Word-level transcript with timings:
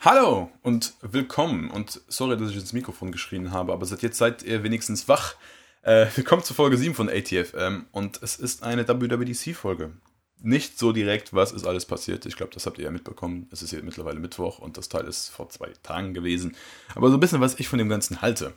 Hallo 0.00 0.48
und 0.62 0.94
willkommen. 1.00 1.72
Und 1.72 2.02
sorry, 2.06 2.36
dass 2.36 2.50
ich 2.50 2.56
ins 2.56 2.72
Mikrofon 2.72 3.10
geschrien 3.10 3.50
habe, 3.50 3.72
aber 3.72 3.84
seit 3.84 4.02
jetzt 4.02 4.16
seid 4.16 4.44
ihr 4.44 4.62
wenigstens 4.62 5.08
wach. 5.08 5.34
Äh, 5.82 6.06
willkommen 6.14 6.44
zur 6.44 6.54
Folge 6.54 6.76
7 6.76 6.94
von 6.94 7.08
ATFM 7.08 7.86
und 7.90 8.22
es 8.22 8.36
ist 8.36 8.62
eine 8.62 8.86
WWDC-Folge. 8.86 9.90
Nicht 10.40 10.78
so 10.78 10.92
direkt, 10.92 11.34
was 11.34 11.50
ist 11.50 11.66
alles 11.66 11.84
passiert. 11.84 12.26
Ich 12.26 12.36
glaube, 12.36 12.54
das 12.54 12.64
habt 12.64 12.78
ihr 12.78 12.84
ja 12.84 12.92
mitbekommen. 12.92 13.48
Es 13.50 13.60
ist 13.60 13.70
hier 13.70 13.82
mittlerweile 13.82 14.20
Mittwoch 14.20 14.60
und 14.60 14.76
das 14.76 14.88
Teil 14.88 15.04
ist 15.04 15.30
vor 15.30 15.48
zwei 15.48 15.72
Tagen 15.82 16.14
gewesen. 16.14 16.54
Aber 16.94 17.08
so 17.08 17.16
ein 17.16 17.20
bisschen, 17.20 17.40
was 17.40 17.58
ich 17.58 17.66
von 17.66 17.80
dem 17.80 17.88
Ganzen 17.88 18.22
halte. 18.22 18.52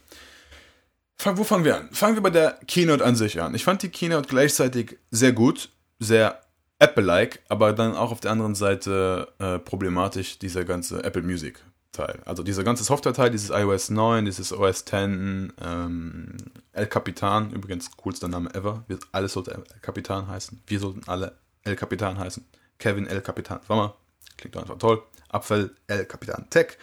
Fang, 1.17 1.39
wo 1.39 1.43
fangen 1.43 1.65
wir 1.65 1.75
an? 1.75 1.89
Fangen 1.91 2.17
wir 2.17 2.21
bei 2.21 2.29
der 2.29 2.59
Keynote 2.67 3.03
an 3.03 3.15
sich 3.15 3.41
an. 3.41 3.55
Ich 3.55 3.63
fand 3.63 3.81
die 3.81 3.89
Keynote 3.89 4.29
gleichzeitig 4.29 4.99
sehr 5.09 5.33
gut, 5.33 5.69
sehr 5.97 6.39
Apple-like, 6.81 7.41
aber 7.47 7.73
dann 7.73 7.95
auch 7.95 8.11
auf 8.11 8.19
der 8.19 8.31
anderen 8.31 8.55
Seite 8.55 9.31
äh, 9.39 9.59
problematisch 9.59 10.39
dieser 10.39 10.65
ganze 10.65 11.03
Apple 11.03 11.21
Music 11.21 11.63
Teil. 11.91 12.21
Also 12.25 12.41
dieser 12.41 12.63
ganze 12.63 12.83
Software-Teil, 12.83 13.31
dieses 13.31 13.49
iOS 13.49 13.89
9, 13.89 14.25
dieses 14.25 14.53
OS 14.53 14.85
10, 14.85 15.53
ähm, 15.61 16.37
El 16.71 16.87
Capitan, 16.87 17.51
übrigens 17.51 17.91
coolster 17.97 18.29
Name 18.29 18.49
ever. 18.55 18.83
Wir, 18.87 18.97
alles 19.11 19.33
sollte 19.33 19.51
El 19.51 19.63
Capitan 19.81 20.27
heißen. 20.27 20.61
Wir 20.67 20.79
sollten 20.79 21.01
alle 21.07 21.37
El 21.63 21.75
Capitan 21.75 22.17
heißen. 22.17 22.45
Kevin 22.79 23.07
El 23.07 23.21
Capitan 23.21 23.59
Sommer. 23.67 23.95
Klingt 24.37 24.55
doch 24.55 24.61
einfach 24.61 24.77
toll. 24.77 25.03
Abfall 25.29 25.75
El 25.87 26.05
Capitan 26.05 26.49
Tech. 26.49 26.77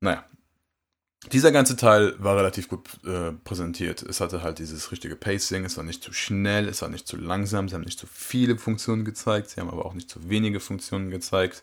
Naja, 0.00 0.24
dieser 1.32 1.50
ganze 1.50 1.76
Teil 1.76 2.14
war 2.18 2.36
relativ 2.36 2.68
gut 2.68 2.88
äh, 3.04 3.32
präsentiert. 3.32 4.02
Es 4.02 4.20
hatte 4.20 4.42
halt 4.42 4.58
dieses 4.58 4.92
richtige 4.92 5.16
Pacing, 5.16 5.64
es 5.64 5.76
war 5.76 5.84
nicht 5.84 6.02
zu 6.02 6.12
schnell, 6.12 6.68
es 6.68 6.82
war 6.82 6.88
nicht 6.88 7.08
zu 7.08 7.16
langsam, 7.16 7.68
sie 7.68 7.74
haben 7.74 7.82
nicht 7.82 7.98
zu 7.98 8.06
viele 8.06 8.58
Funktionen 8.58 9.04
gezeigt, 9.04 9.50
sie 9.50 9.60
haben 9.60 9.70
aber 9.70 9.86
auch 9.86 9.94
nicht 9.94 10.08
zu 10.08 10.28
wenige 10.28 10.60
Funktionen 10.60 11.10
gezeigt. 11.10 11.62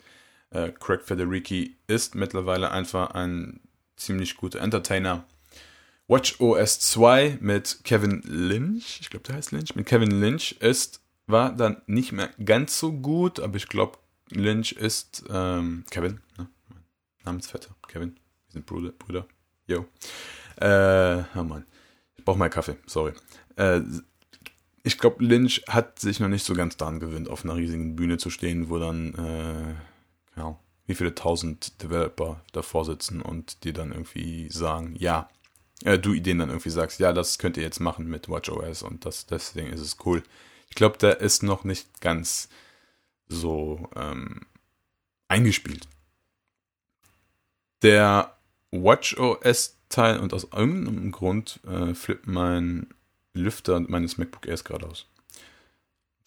Äh, 0.49 0.71
Craig 0.71 1.01
Federici 1.03 1.77
ist 1.87 2.15
mittlerweile 2.15 2.71
einfach 2.71 3.11
ein 3.11 3.61
ziemlich 3.95 4.35
guter 4.35 4.59
Entertainer. 4.59 5.23
Watch 6.07 6.41
OS 6.41 6.79
2 6.81 7.37
mit 7.39 7.79
Kevin 7.85 8.21
Lynch, 8.25 8.99
ich 8.99 9.09
glaube, 9.09 9.25
der 9.25 9.35
heißt 9.35 9.51
Lynch, 9.51 9.75
mit 9.75 9.85
Kevin 9.85 10.11
Lynch 10.11 10.57
ist, 10.59 11.01
war 11.27 11.53
dann 11.53 11.81
nicht 11.87 12.11
mehr 12.11 12.29
ganz 12.43 12.77
so 12.77 12.91
gut, 12.91 13.39
aber 13.39 13.55
ich 13.55 13.69
glaube, 13.69 13.97
Lynch 14.29 14.73
ist 14.73 15.23
ähm, 15.29 15.85
Kevin, 15.89 16.19
ne? 16.37 16.49
Namensvetter, 17.23 17.73
Kevin, 17.87 18.15
wir 18.47 18.51
sind 18.51 18.65
Brüder. 18.65 18.91
Brüder. 18.91 19.25
Jo. 19.67 19.85
Äh, 20.57 21.23
oh 21.35 21.43
Mann. 21.43 21.65
Ich 22.15 22.25
brauche 22.25 22.37
mal 22.37 22.49
Kaffee, 22.49 22.77
sorry. 22.85 23.13
Äh, 23.55 23.81
ich 24.83 24.97
glaube, 24.97 25.23
Lynch 25.23 25.63
hat 25.67 25.99
sich 25.99 26.19
noch 26.19 26.27
nicht 26.27 26.45
so 26.45 26.53
ganz 26.53 26.77
daran 26.77 26.99
gewöhnt, 26.99 27.29
auf 27.29 27.43
einer 27.43 27.55
riesigen 27.55 27.95
Bühne 27.95 28.17
zu 28.17 28.29
stehen, 28.29 28.69
wo 28.69 28.79
dann, 28.79 29.13
äh, 29.15 30.39
ja, 30.39 30.59
wie 30.85 30.95
viele 30.95 31.15
tausend 31.15 31.81
Developer 31.81 32.41
davor 32.51 32.83
sitzen 32.83 33.21
und 33.21 33.63
dir 33.63 33.71
dann 33.73 33.93
irgendwie 33.93 34.49
sagen, 34.49 34.95
ja, 34.97 35.29
äh, 35.85 35.97
du 35.97 36.13
denen 36.19 36.39
dann 36.39 36.49
irgendwie 36.49 36.69
sagst, 36.69 36.99
ja, 36.99 37.13
das 37.13 37.39
könnt 37.39 37.55
ihr 37.55 37.63
jetzt 37.63 37.79
machen 37.79 38.07
mit 38.07 38.27
WatchOS 38.27 38.83
und 38.83 39.05
das, 39.05 39.25
deswegen 39.25 39.71
ist 39.71 39.81
es 39.81 39.97
cool. 40.05 40.23
Ich 40.69 40.75
glaube, 40.75 40.97
der 40.97 41.21
ist 41.21 41.43
noch 41.43 41.63
nicht 41.63 42.01
ganz 42.01 42.49
so 43.27 43.89
ähm, 43.95 44.41
eingespielt. 45.27 45.87
Der 47.81 48.35
WatchOS-Teil 48.73 50.19
und 50.19 50.33
aus 50.33 50.47
irgendeinem 50.51 51.11
Grund 51.11 51.59
äh, 51.67 51.93
flippt 51.93 52.27
mein 52.27 52.87
Lüfter 53.33 53.79
meines 53.79 54.17
MacBook 54.17 54.47
Airs 54.47 54.63
gerade 54.63 54.87
aus. 54.87 55.07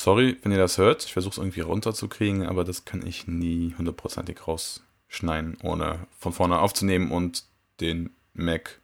Sorry, 0.01 0.39
wenn 0.43 0.53
ihr 0.53 0.59
das 0.59 0.79
hört. 0.79 1.05
Ich 1.05 1.13
versuche 1.13 1.33
es 1.33 1.39
irgendwie 1.39 1.61
runterzukriegen, 1.61 2.47
aber 2.47 2.65
das 2.65 2.85
kann 2.85 3.07
ich 3.07 3.27
nie 3.27 3.75
hundertprozentig 3.77 4.47
rausschneiden, 4.47 5.59
ohne 5.63 6.07
von 6.19 6.33
vorne 6.33 6.61
aufzunehmen 6.61 7.11
und 7.11 7.45
den 7.81 8.11
Mac 8.35 8.81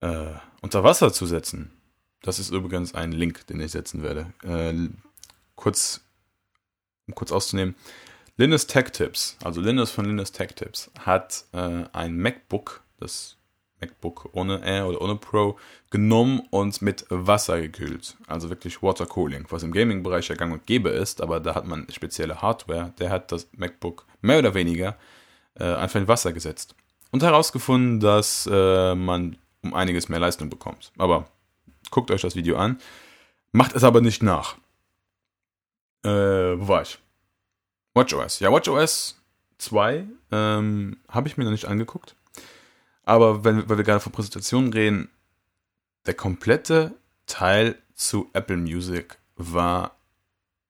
äh, 0.00 0.34
unter 0.60 0.84
Wasser 0.84 1.12
zu 1.12 1.26
setzen. 1.26 1.72
Das 2.20 2.38
ist 2.38 2.50
übrigens 2.50 2.94
ein 2.94 3.12
Link, 3.12 3.46
den 3.48 3.60
ich 3.60 3.72
setzen 3.72 4.02
werde. 4.02 4.32
Äh, 4.44 4.88
kurz, 5.56 6.02
um 7.08 7.14
kurz 7.14 7.32
auszunehmen. 7.32 7.74
Linus 8.36 8.66
Tech 8.66 8.90
Tips, 8.92 9.36
also 9.44 9.60
Linus 9.60 9.90
von 9.90 10.06
Linus 10.06 10.32
Tech 10.32 10.54
Tips, 10.54 10.90
hat 10.98 11.44
äh, 11.52 11.84
ein 11.92 12.16
MacBook, 12.16 12.82
das 12.98 13.36
MacBook 13.80 14.30
ohne 14.32 14.64
Air 14.64 14.86
oder 14.86 15.02
ohne 15.02 15.16
Pro, 15.16 15.58
genommen 15.90 16.40
und 16.50 16.80
mit 16.80 17.04
Wasser 17.10 17.60
gekühlt. 17.60 18.16
Also 18.26 18.48
wirklich 18.48 18.82
Water 18.82 19.04
Cooling, 19.04 19.44
was 19.50 19.62
im 19.62 19.72
Gaming-Bereich 19.72 20.28
ja 20.28 20.34
gang 20.34 20.52
und 20.52 20.66
gäbe 20.66 20.88
ist, 20.88 21.20
aber 21.20 21.40
da 21.40 21.54
hat 21.54 21.66
man 21.66 21.86
spezielle 21.90 22.40
Hardware. 22.40 22.94
Der 22.98 23.10
hat 23.10 23.32
das 23.32 23.48
MacBook 23.52 24.06
mehr 24.22 24.38
oder 24.38 24.54
weniger 24.54 24.96
äh, 25.58 25.64
einfach 25.64 26.00
in 26.00 26.08
Wasser 26.08 26.32
gesetzt. 26.32 26.74
Und 27.10 27.22
herausgefunden, 27.22 28.00
dass 28.00 28.48
äh, 28.50 28.94
man 28.94 29.36
um 29.62 29.74
einiges 29.74 30.08
mehr 30.08 30.20
Leistung 30.20 30.48
bekommt. 30.48 30.90
Aber 30.96 31.28
guckt 31.90 32.10
euch 32.10 32.22
das 32.22 32.34
Video 32.34 32.56
an. 32.56 32.80
Macht 33.52 33.74
es 33.76 33.84
aber 33.84 34.00
nicht 34.00 34.22
nach. 34.22 34.56
Äh, 36.04 36.08
wo 36.08 36.68
war 36.68 36.82
ich? 36.82 36.98
WatchOS. 37.94 38.40
Ja, 38.40 38.50
WatchOS 38.50 39.20
2 39.58 40.06
ähm, 40.30 40.96
habe 41.08 41.28
ich 41.28 41.36
mir 41.36 41.44
noch 41.44 41.50
nicht 41.50 41.66
angeguckt. 41.66 42.16
Aber 43.04 43.44
wenn, 43.44 43.68
weil 43.68 43.76
wir 43.76 43.84
gerade 43.84 44.00
von 44.00 44.12
Präsentationen 44.12 44.72
reden, 44.72 45.10
der 46.06 46.14
komplette 46.14 46.94
Teil 47.26 47.76
zu 47.94 48.30
Apple 48.32 48.56
Music 48.56 49.18
war 49.36 49.96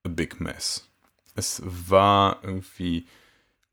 a 0.05 0.09
big 0.09 0.41
mess. 0.41 0.88
Es 1.34 1.62
war 1.65 2.41
irgendwie 2.43 3.06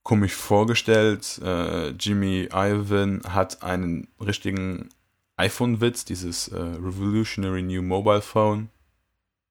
komisch 0.04 0.34
vorgestellt. 0.34 1.40
Äh, 1.44 1.90
Jimmy 1.90 2.50
Ivan 2.52 3.22
hat 3.28 3.64
einen 3.64 4.08
richtigen 4.20 4.90
iPhone-Witz, 5.38 6.06
dieses 6.06 6.50
äh, 6.50 6.58
Revolutionary 6.58 7.62
New 7.62 7.81
Mobile 7.81 8.22
Phone 8.22 8.70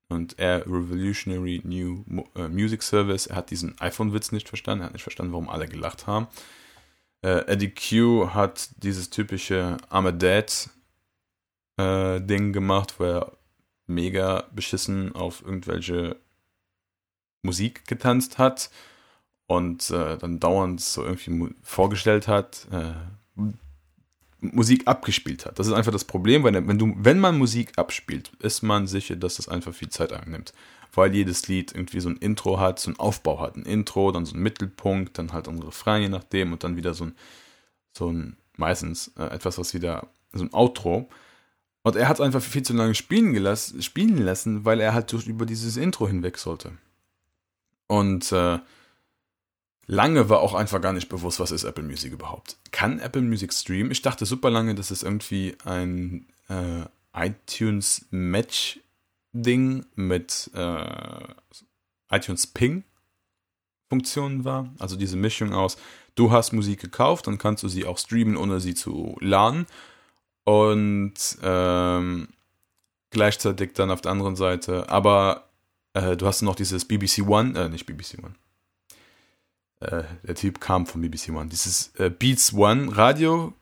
und 0.08 0.38
er 0.38 0.66
Revolutionary 0.66 1.60
New 1.64 2.04
äh, 2.34 2.48
Music 2.48 2.82
Service, 2.82 3.26
er 3.26 3.36
hat 3.36 3.50
diesen 3.50 3.78
iPhone-Witz 3.80 4.32
nicht 4.32 4.48
verstanden, 4.48 4.82
er 4.82 4.86
hat 4.86 4.92
nicht 4.94 5.02
verstanden, 5.02 5.32
warum 5.32 5.48
alle 5.48 5.68
gelacht 5.68 6.06
haben. 6.06 6.28
Äh, 7.22 7.46
Eddie 7.46 7.74
Q 7.74 8.30
hat 8.32 8.70
dieses 8.82 9.10
typische 9.10 9.76
I'm 9.90 10.08
a 10.08 10.12
Dad 10.12 10.70
äh, 11.76 12.20
Ding 12.20 12.52
gemacht, 12.52 12.94
wo 12.98 13.04
er 13.04 13.32
mega 13.86 14.44
beschissen 14.52 15.14
auf 15.14 15.42
irgendwelche 15.42 16.16
Musik 17.42 17.86
getanzt 17.86 18.38
hat 18.38 18.70
und 19.46 19.90
äh, 19.90 20.18
dann 20.18 20.40
dauernd 20.40 20.80
so 20.80 21.04
irgendwie 21.04 21.54
vorgestellt 21.62 22.28
hat, 22.28 22.66
äh, 22.70 22.92
Musik 24.40 24.86
abgespielt 24.86 25.46
hat. 25.46 25.58
Das 25.58 25.66
ist 25.66 25.72
einfach 25.72 25.92
das 25.92 26.04
Problem, 26.04 26.44
weil 26.44 26.54
wenn, 26.66 26.78
du, 26.78 26.94
wenn 26.96 27.18
man 27.18 27.38
Musik 27.38 27.72
abspielt, 27.76 28.30
ist 28.38 28.62
man 28.62 28.86
sicher, 28.86 29.16
dass 29.16 29.36
das 29.36 29.48
einfach 29.48 29.74
viel 29.74 29.88
Zeit 29.88 30.12
annimmt. 30.12 30.52
Weil 30.92 31.14
jedes 31.14 31.48
Lied 31.48 31.74
irgendwie 31.74 32.00
so 32.00 32.08
ein 32.08 32.16
Intro 32.16 32.58
hat, 32.58 32.78
so 32.78 32.90
ein 32.90 32.98
Aufbau 32.98 33.40
hat. 33.40 33.56
Ein 33.56 33.64
Intro, 33.64 34.10
dann 34.12 34.24
so 34.24 34.36
ein 34.36 34.42
Mittelpunkt, 34.42 35.18
dann 35.18 35.32
halt 35.32 35.48
ein 35.48 35.62
Refrain, 35.62 36.02
je 36.02 36.08
nachdem, 36.08 36.52
und 36.52 36.64
dann 36.64 36.76
wieder 36.76 36.94
so 36.94 37.04
ein, 37.04 37.14
so 37.92 38.10
ein 38.10 38.36
meistens 38.56 39.12
äh, 39.18 39.24
etwas, 39.24 39.58
was 39.58 39.74
wieder, 39.74 40.08
so 40.32 40.44
ein 40.44 40.54
Outro. 40.54 41.08
Und 41.82 41.96
er 41.96 42.08
hat 42.08 42.20
einfach 42.20 42.42
viel 42.42 42.62
zu 42.62 42.74
lange 42.74 42.94
spielen, 42.94 43.32
gelassen, 43.32 43.82
spielen 43.82 44.18
lassen, 44.18 44.64
weil 44.64 44.80
er 44.80 44.94
halt 44.94 45.12
durch, 45.12 45.26
über 45.26 45.46
dieses 45.46 45.76
Intro 45.76 46.06
hinweg 46.06 46.38
sollte. 46.38 46.72
Und 47.86 48.30
äh, 48.32 48.58
Lange 49.90 50.28
war 50.28 50.40
auch 50.40 50.52
einfach 50.52 50.82
gar 50.82 50.92
nicht 50.92 51.08
bewusst, 51.08 51.40
was 51.40 51.50
ist 51.50 51.64
Apple 51.64 51.82
Music 51.82 52.12
überhaupt. 52.12 52.58
Kann 52.72 52.98
Apple 52.98 53.22
Music 53.22 53.54
streamen? 53.54 53.90
Ich 53.90 54.02
dachte 54.02 54.26
super 54.26 54.50
lange, 54.50 54.74
dass 54.74 54.90
es 54.90 55.02
irgendwie 55.02 55.56
ein 55.64 56.26
äh, 56.48 56.84
iTunes 57.14 58.06
Match 58.10 58.80
Ding 59.32 59.86
mit 59.94 60.50
äh, 60.54 61.24
iTunes 62.10 62.46
Ping 62.46 62.84
Funktionen 63.88 64.44
war. 64.44 64.74
Also 64.78 64.96
diese 64.96 65.16
Mischung 65.16 65.54
aus, 65.54 65.78
du 66.14 66.32
hast 66.32 66.52
Musik 66.52 66.80
gekauft, 66.80 67.26
dann 67.26 67.38
kannst 67.38 67.62
du 67.62 67.68
sie 67.68 67.86
auch 67.86 67.96
streamen, 67.96 68.36
ohne 68.36 68.60
sie 68.60 68.74
zu 68.74 69.16
laden. 69.20 69.66
Und 70.44 71.14
ähm, 71.42 72.28
gleichzeitig 73.08 73.72
dann 73.72 73.90
auf 73.90 74.02
der 74.02 74.12
anderen 74.12 74.36
Seite, 74.36 74.90
aber 74.90 75.48
äh, 75.94 76.14
du 76.14 76.26
hast 76.26 76.42
noch 76.42 76.56
dieses 76.56 76.84
BBC 76.84 77.26
One, 77.26 77.58
äh, 77.58 77.68
nicht 77.70 77.86
BBC 77.86 78.18
One, 78.22 78.34
äh, 79.80 80.02
der 80.22 80.34
Typ 80.34 80.60
kam 80.60 80.86
von 80.86 81.00
BBC 81.00 81.30
One, 81.30 81.48
dieses 81.48 81.94
äh, 81.96 82.10
Beats 82.10 82.52
One 82.52 82.96
Radio 82.96 83.54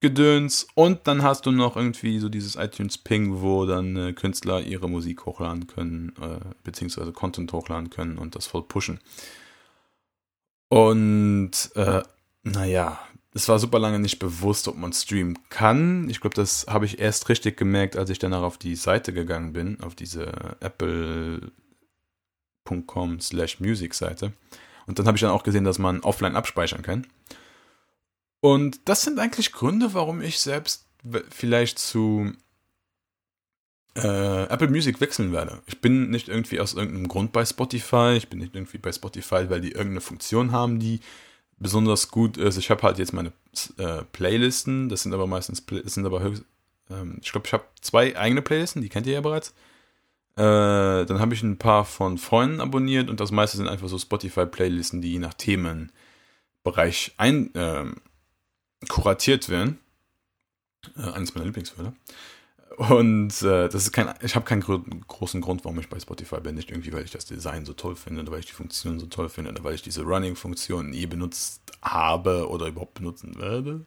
Gedöns 0.00 0.66
und 0.74 1.06
dann 1.06 1.22
hast 1.22 1.46
du 1.46 1.50
noch 1.50 1.76
irgendwie 1.76 2.18
so 2.18 2.28
dieses 2.28 2.56
iTunes 2.56 2.98
Ping, 2.98 3.40
wo 3.40 3.64
dann 3.64 3.96
äh, 3.96 4.12
Künstler 4.12 4.60
ihre 4.60 4.86
Musik 4.86 5.24
hochladen 5.24 5.66
können, 5.66 6.12
äh, 6.20 6.40
beziehungsweise 6.62 7.12
Content 7.12 7.50
hochladen 7.54 7.88
können 7.88 8.18
und 8.18 8.36
das 8.36 8.46
voll 8.46 8.64
pushen. 8.64 9.00
Und 10.68 11.52
äh, 11.74 12.02
naja, 12.42 13.00
es 13.32 13.48
war 13.48 13.58
super 13.58 13.78
lange 13.78 13.98
nicht 13.98 14.18
bewusst, 14.18 14.68
ob 14.68 14.76
man 14.76 14.92
streamen 14.92 15.38
kann. 15.48 16.10
Ich 16.10 16.20
glaube, 16.20 16.36
das 16.36 16.66
habe 16.68 16.84
ich 16.84 16.98
erst 16.98 17.30
richtig 17.30 17.56
gemerkt, 17.56 17.96
als 17.96 18.10
ich 18.10 18.18
danach 18.18 18.42
auf 18.42 18.58
die 18.58 18.76
Seite 18.76 19.14
gegangen 19.14 19.54
bin, 19.54 19.80
auf 19.80 19.94
diese 19.94 20.30
apple.com 20.60 21.50
slash 23.20 23.58
Music 23.58 23.94
Seite. 23.94 24.34
Und 24.86 24.98
dann 24.98 25.06
habe 25.06 25.16
ich 25.16 25.22
dann 25.22 25.30
auch 25.30 25.42
gesehen, 25.42 25.64
dass 25.64 25.78
man 25.78 26.00
offline 26.00 26.36
abspeichern 26.36 26.82
kann. 26.82 27.06
Und 28.40 28.80
das 28.88 29.02
sind 29.02 29.18
eigentlich 29.18 29.52
Gründe, 29.52 29.94
warum 29.94 30.20
ich 30.20 30.40
selbst 30.40 30.86
vielleicht 31.30 31.78
zu 31.78 32.32
äh, 33.96 34.44
Apple 34.44 34.68
Music 34.68 35.00
wechseln 35.00 35.32
werde. 35.32 35.62
Ich 35.66 35.80
bin 35.80 36.10
nicht 36.10 36.28
irgendwie 36.28 36.60
aus 36.60 36.74
irgendeinem 36.74 37.08
Grund 37.08 37.32
bei 37.32 37.44
Spotify. 37.44 38.14
Ich 38.16 38.28
bin 38.28 38.40
nicht 38.40 38.54
irgendwie 38.54 38.78
bei 38.78 38.92
Spotify, 38.92 39.48
weil 39.48 39.60
die 39.60 39.72
irgendeine 39.72 40.00
Funktion 40.00 40.52
haben, 40.52 40.78
die 40.78 41.00
besonders 41.58 42.08
gut 42.10 42.36
ist. 42.36 42.58
Ich 42.58 42.70
habe 42.70 42.82
halt 42.82 42.98
jetzt 42.98 43.12
meine 43.12 43.32
äh, 43.78 44.02
Playlisten. 44.12 44.88
Das 44.88 45.02
sind 45.02 45.14
aber 45.14 45.26
meistens, 45.26 45.64
das 45.64 45.94
sind 45.94 46.04
aber 46.04 46.20
höchst, 46.20 46.44
ähm, 46.90 47.18
ich 47.22 47.32
glaube, 47.32 47.46
ich 47.46 47.52
habe 47.52 47.64
zwei 47.80 48.16
eigene 48.16 48.42
Playlisten, 48.42 48.82
die 48.82 48.88
kennt 48.88 49.06
ihr 49.06 49.14
ja 49.14 49.20
bereits. 49.20 49.54
Äh, 50.36 51.06
dann 51.06 51.20
habe 51.20 51.34
ich 51.34 51.42
ein 51.42 51.58
paar 51.58 51.84
von 51.84 52.18
Freunden 52.18 52.60
abonniert 52.60 53.08
und 53.08 53.20
das 53.20 53.30
meiste 53.30 53.56
sind 53.56 53.68
einfach 53.68 53.88
so 53.88 53.98
Spotify-Playlisten, 53.98 55.00
die 55.00 55.12
je 55.12 55.18
nach 55.20 55.34
Themenbereich 55.34 57.14
ein, 57.18 57.54
äh, 57.54 57.84
kuratiert 58.88 59.48
werden. 59.48 59.78
Äh, 60.96 61.10
eines 61.12 61.34
meiner 61.34 61.46
Lieblingsfälle. 61.46 61.94
Und 62.76 63.42
äh, 63.42 63.68
das 63.68 63.74
ist 63.84 63.92
kein, 63.92 64.12
ich 64.20 64.34
habe 64.34 64.44
keinen 64.44 64.60
gro 64.60 64.82
großen 65.06 65.40
Grund, 65.40 65.64
warum 65.64 65.78
ich 65.78 65.88
bei 65.88 66.00
Spotify 66.00 66.40
bin. 66.40 66.56
Nicht 66.56 66.70
irgendwie, 66.70 66.92
weil 66.92 67.04
ich 67.04 67.12
das 67.12 67.26
Design 67.26 67.64
so 67.64 67.72
toll 67.72 67.94
finde 67.94 68.22
oder 68.22 68.32
weil 68.32 68.40
ich 68.40 68.46
die 68.46 68.52
Funktion 68.52 68.98
so 68.98 69.06
toll 69.06 69.28
finde 69.28 69.50
oder 69.52 69.62
weil 69.62 69.74
ich 69.74 69.82
diese 69.82 70.02
Running-Funktion 70.02 70.90
nie 70.90 71.06
benutzt 71.06 71.62
habe 71.82 72.48
oder 72.48 72.66
überhaupt 72.66 72.94
benutzen 72.94 73.38
werde. 73.38 73.84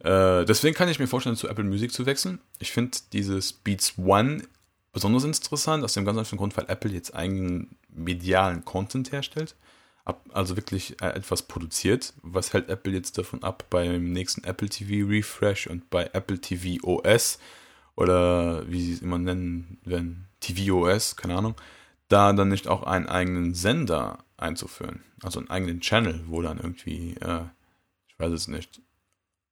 Äh, 0.00 0.44
deswegen 0.44 0.74
kann 0.74 0.88
ich 0.88 0.98
mir 0.98 1.06
vorstellen, 1.06 1.36
zu 1.36 1.48
Apple 1.48 1.64
Music 1.64 1.92
zu 1.92 2.04
wechseln. 2.04 2.40
Ich 2.58 2.72
finde 2.72 2.98
dieses 3.12 3.52
Beats 3.52 3.94
One 3.96 4.42
besonders 4.96 5.24
interessant, 5.24 5.84
aus 5.84 5.92
dem 5.92 6.06
ganz 6.06 6.16
einfachen 6.16 6.38
Grund, 6.38 6.56
weil 6.56 6.70
Apple 6.70 6.90
jetzt 6.90 7.14
eigenen 7.14 7.76
medialen 7.90 8.64
Content 8.64 9.12
herstellt. 9.12 9.54
Also 10.32 10.56
wirklich 10.56 11.02
äh, 11.02 11.08
etwas 11.08 11.42
produziert. 11.42 12.14
Was 12.22 12.54
hält 12.54 12.70
Apple 12.70 12.94
jetzt 12.94 13.18
davon 13.18 13.42
ab, 13.42 13.66
beim 13.68 14.10
nächsten 14.12 14.42
Apple 14.44 14.70
TV 14.70 15.06
Refresh 15.06 15.66
und 15.66 15.90
bei 15.90 16.08
Apple 16.14 16.40
TV 16.40 16.82
OS 16.82 17.38
oder 17.94 18.66
wie 18.70 18.80
sie 18.80 18.94
es 18.94 19.02
immer 19.02 19.18
nennen 19.18 19.76
werden, 19.84 20.28
tvOS, 20.40 21.16
keine 21.16 21.36
Ahnung, 21.36 21.56
da 22.08 22.32
dann 22.32 22.48
nicht 22.48 22.66
auch 22.66 22.84
einen 22.84 23.06
eigenen 23.06 23.52
Sender 23.52 24.24
einzuführen. 24.38 25.02
Also 25.22 25.40
einen 25.40 25.50
eigenen 25.50 25.82
Channel, 25.82 26.22
wo 26.26 26.40
dann 26.40 26.56
irgendwie, 26.56 27.16
äh, 27.20 27.42
ich 28.08 28.18
weiß 28.18 28.32
es 28.32 28.48
nicht, 28.48 28.80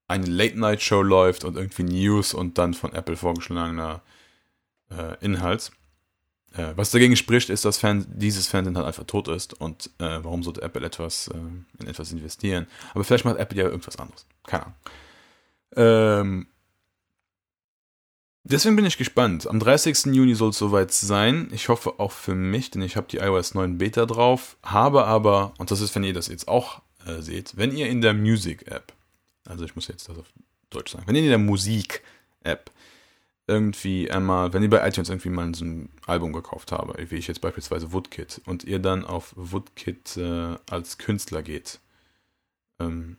eine 0.09 0.25
Late-Night-Show 0.25 1.03
läuft 1.03 1.45
und 1.45 1.57
irgendwie 1.57 1.83
News 1.83 2.33
und 2.33 2.57
dann 2.57 2.73
von 2.73 2.95
Apple 2.95 3.17
vorgeschlagener 3.17 3.97
äh, 3.97 4.24
Inhalt. 5.21 5.73
Äh, 6.55 6.73
was 6.77 6.91
dagegen 6.91 7.17
spricht, 7.17 7.51
ist, 7.51 7.65
dass 7.65 7.79
Fern 7.79 8.07
dieses 8.09 8.47
Fernsehen 8.47 8.77
halt 8.77 8.87
einfach 8.87 9.05
tot 9.05 9.29
ist 9.29 9.55
und 9.55 9.91
äh, 9.99 10.21
warum 10.23 10.43
sollte 10.43 10.63
Apple 10.63 10.87
etwas 10.87 11.29
äh, 11.29 11.37
in 11.81 11.89
etwas 11.89 12.13
investieren? 12.13 12.67
Aber 12.93 13.03
vielleicht 13.03 13.25
macht 13.25 13.39
Apple 13.39 13.59
ja 13.59 13.65
irgendwas 13.65 13.97
anderes. 13.97 14.27
Keine 14.47 14.67
Ahnung. 14.67 14.77
Ähm, 15.77 16.47
Deswegen 18.47 18.77
bin 18.77 18.85
ich 18.85 18.99
gespannt. 18.99 19.47
Am 19.47 19.59
30. 19.59 20.15
Juni 20.15 20.35
soll 20.35 20.51
es 20.51 20.59
soweit 20.59 20.93
sein. 20.93 21.49
Ich 21.51 21.71
hoffe 21.71 21.95
auch 21.99 22.13
für 22.13 22.35
mich, 22.35 22.71
denn 22.71 22.83
ich 22.83 22.95
habe 22.95 23.07
die 23.11 23.17
iOS 23.17 23.55
9 23.55 23.79
Beta 23.79 24.05
drauf. 24.05 24.59
Habe 24.63 25.07
aber, 25.07 25.55
und 25.57 25.71
das 25.71 25.81
ist, 25.81 25.95
wenn 25.95 26.05
ihr 26.05 26.13
das 26.13 26.29
jetzt 26.29 26.47
auch 26.47 26.83
äh, 27.07 27.23
seht, 27.23 27.57
wenn 27.57 27.75
ihr 27.75 27.89
in 27.89 28.03
der 28.03 28.13
Music 28.13 28.71
App, 28.71 28.93
also 29.47 29.65
ich 29.65 29.75
muss 29.75 29.89
jetzt 29.89 30.11
das 30.11 30.19
auf 30.19 30.27
Deutsch 30.69 30.93
sagen, 30.93 31.05
wenn 31.07 31.17
ihr 31.17 31.23
in 31.23 31.29
der 31.31 31.39
Musik 31.39 32.03
App 32.43 32.71
irgendwie 33.47 34.11
einmal, 34.11 34.53
wenn 34.53 34.63
ihr 34.63 34.71
bei 34.71 34.87
iTunes 34.87 35.09
irgendwie 35.11 35.31
mal 35.31 35.55
so 35.55 35.65
ein 35.65 35.91
Album 36.07 36.33
gekauft 36.33 36.73
habe, 36.73 36.95
wie 37.11 37.17
ich 37.17 37.27
jetzt 37.27 37.41
beispielsweise 37.41 37.93
Woodkid, 37.93 38.41
und 38.47 38.65
ihr 38.65 38.79
dann 38.79 39.05
auf 39.05 39.35
Woodkid 39.37 40.17
äh, 40.17 40.57
als 40.71 40.99
Künstler 40.99 41.43
geht, 41.43 41.81
ähm, 42.81 43.19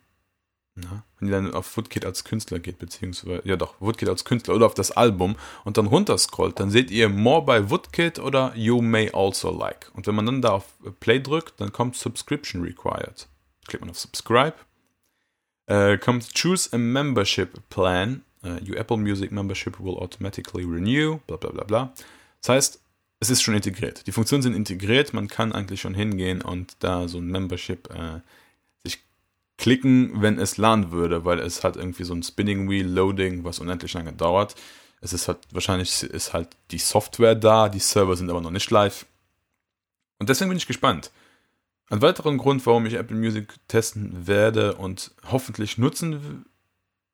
na, 0.77 1.04
wenn 1.19 1.30
ihr 1.30 1.36
dann 1.36 1.54
auf 1.54 1.77
Woodkid 1.77 2.06
als 2.06 2.25
Künstler 2.25 2.60
geht, 2.60 2.80
beziehungsweise, 2.80 3.42
ja 3.45 3.56
doch, 3.56 3.75
Woodkid 3.80 4.10
als 4.10 4.25
Künstler 4.25 4.56
oder 4.56 4.66
auf 4.66 4.74
das 4.74 4.92
Album 4.92 5.38
und 5.63 5.77
dann 5.77 5.86
runterscrollt, 5.86 6.60
dann 6.60 6.69
seht 6.69 6.92
ihr 6.92 7.07
More 7.07 7.45
by 7.45 7.69
Woodkid 7.69 8.19
oder 8.19 8.51
You 8.56 8.81
May 8.81 9.10
Also 9.12 9.51
Like. 9.57 9.89
Und 9.94 10.06
wenn 10.06 10.16
man 10.16 10.25
dann 10.25 10.42
da 10.42 10.50
auf 10.50 10.66
Play 11.00 11.22
drückt, 11.22 11.62
dann 11.62 11.72
kommt 11.72 11.95
Subscription 11.95 12.62
Required. 12.62 13.27
Klickt 13.68 13.81
man 13.81 13.89
auf 13.89 14.00
Subscribe. 14.00 14.56
Äh, 15.68 15.98
kommt 15.98 16.33
Choose 16.36 16.74
a 16.74 16.77
Membership 16.77 17.69
Plan. 17.69 18.24
Uh, 18.46 18.60
your 18.64 18.78
Apple 18.78 18.98
Music 18.98 19.32
Membership 19.32 19.80
will 19.80 19.98
automatically 19.98 20.64
renew. 20.64 21.18
Bla 21.26 21.38
bla 21.38 21.50
bla 21.50 21.64
bla. 21.64 21.94
Das 22.42 22.50
heißt, 22.50 22.80
es 23.20 23.30
ist 23.32 23.42
schon 23.42 23.56
integriert. 23.56 24.06
Die 24.06 24.12
Funktionen 24.12 24.44
sind 24.44 24.56
integriert. 24.56 25.14
Man 25.14 25.28
kann 25.28 25.52
eigentlich 25.52 25.82
schon 25.82 25.96
hingehen 25.96 26.42
und 26.42 26.76
da 26.80 27.08
so 27.08 27.18
ein 27.18 27.28
Membership 27.28 27.90
äh, 27.92 28.20
klicken, 29.58 30.22
wenn 30.22 30.38
es 30.40 30.58
laden 30.58 30.92
würde, 30.92 31.26
weil 31.26 31.40
es 31.40 31.64
hat 31.64 31.78
irgendwie 31.78 32.04
so 32.04 32.14
ein 32.14 32.24
Spinning 32.24 32.70
Wheel 32.70 32.88
Loading, 32.88 33.44
was 33.44 33.60
unendlich 33.60 33.94
lange 33.94 34.14
dauert. 34.14 34.56
Es 35.02 35.14
ist 35.14 35.28
halt, 35.28 35.40
wahrscheinlich 35.52 36.04
ist 36.04 36.34
halt 36.34 36.50
die 36.72 36.78
Software 36.78 37.36
da, 37.36 37.70
die 37.70 37.80
Server 37.80 38.16
sind 38.16 38.30
aber 38.30 38.42
noch 38.42 38.52
nicht 38.52 38.70
live. 38.72 39.06
Und 40.20 40.30
deswegen 40.30 40.50
bin 40.50 40.58
ich 40.58 40.68
gespannt. 40.68 41.12
Ein 41.90 42.02
weiterer 42.02 42.36
Grund, 42.36 42.66
warum 42.66 42.86
ich 42.86 42.96
Apple 42.96 43.16
Music 43.16 43.54
testen 43.68 44.26
werde 44.28 44.76
und 44.76 45.12
hoffentlich 45.30 45.78
nutzen 45.78 46.46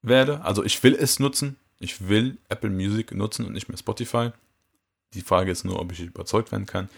werde, 0.01 0.41
also 0.41 0.63
ich 0.63 0.81
will 0.83 0.95
es 0.95 1.19
nutzen, 1.19 1.57
ich 1.79 2.07
will 2.07 2.37
Apple 2.49 2.69
Music 2.69 3.13
nutzen 3.13 3.45
und 3.45 3.53
nicht 3.53 3.69
mehr 3.69 3.77
Spotify. 3.77 4.31
Die 5.13 5.21
Frage 5.21 5.51
ist 5.51 5.63
nur, 5.65 5.79
ob 5.79 5.91
ich 5.91 5.99
überzeugt 5.99 6.51
werden 6.51 6.65
kann, 6.65 6.89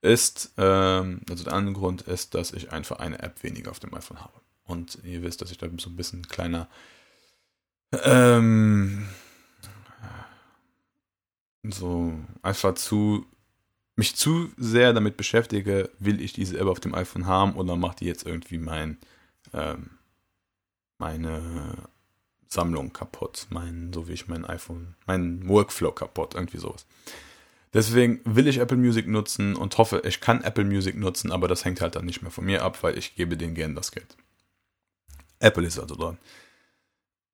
ist, 0.00 0.52
ähm, 0.58 1.20
also 1.28 1.44
der 1.44 1.52
andere 1.52 1.74
Grund 1.74 2.02
ist, 2.02 2.34
dass 2.34 2.52
ich 2.52 2.72
einfach 2.72 2.98
eine 2.98 3.20
App 3.20 3.42
weniger 3.42 3.70
auf 3.70 3.78
dem 3.78 3.94
iPhone 3.94 4.20
habe. 4.20 4.40
Und 4.64 4.98
ihr 5.04 5.22
wisst, 5.22 5.42
dass 5.42 5.50
ich 5.50 5.58
da 5.58 5.68
so 5.78 5.90
ein 5.90 5.96
bisschen 5.96 6.26
kleiner 6.28 6.68
ähm, 8.04 9.06
so 11.62 12.14
einfach 12.42 12.74
zu 12.74 13.26
mich 13.94 14.16
zu 14.16 14.50
sehr 14.56 14.92
damit 14.94 15.16
beschäftige, 15.16 15.90
will 15.98 16.20
ich 16.20 16.32
diese 16.32 16.58
App 16.58 16.66
auf 16.66 16.80
dem 16.80 16.94
iPhone 16.94 17.26
haben 17.26 17.54
oder 17.54 17.76
macht 17.76 18.00
die 18.00 18.06
jetzt 18.06 18.26
irgendwie 18.26 18.58
mein 18.58 18.98
ähm, 19.52 19.90
meine 20.98 21.74
Sammlung 22.52 22.92
kaputt, 22.92 23.46
mein 23.50 23.92
so 23.92 24.08
wie 24.08 24.12
ich 24.12 24.28
mein 24.28 24.44
iPhone, 24.44 24.94
mein 25.06 25.48
Workflow 25.48 25.92
kaputt, 25.92 26.34
irgendwie 26.34 26.58
sowas. 26.58 26.86
Deswegen 27.72 28.20
will 28.24 28.46
ich 28.46 28.58
Apple 28.58 28.76
Music 28.76 29.08
nutzen 29.08 29.56
und 29.56 29.78
hoffe, 29.78 30.02
ich 30.04 30.20
kann 30.20 30.44
Apple 30.44 30.64
Music 30.64 30.96
nutzen, 30.96 31.32
aber 31.32 31.48
das 31.48 31.64
hängt 31.64 31.80
halt 31.80 31.96
dann 31.96 32.04
nicht 32.04 32.20
mehr 32.20 32.30
von 32.30 32.44
mir 32.44 32.62
ab, 32.62 32.82
weil 32.82 32.98
ich 32.98 33.16
gebe 33.16 33.38
denen 33.38 33.54
gern 33.54 33.74
das 33.74 33.92
Geld. 33.92 34.16
Apple 35.38 35.66
ist 35.66 35.78
also 35.78 35.94
dran. 35.96 36.18